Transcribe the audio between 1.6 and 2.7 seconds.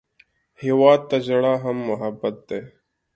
هم محبت دی